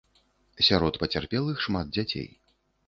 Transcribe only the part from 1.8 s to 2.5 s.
дзяцей.